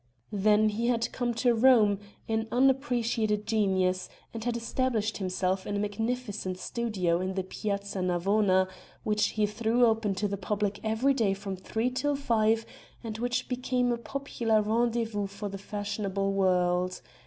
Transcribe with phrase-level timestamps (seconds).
[0.33, 5.79] Then he had come to Rome, an unappreciated genius, and had established himself in a
[5.79, 8.67] magnificent studio in the Piazza Navona,
[9.03, 12.65] which he threw open to the public every day from three till five
[13.03, 16.99] and which became a popular rendezvous for the fashionable world.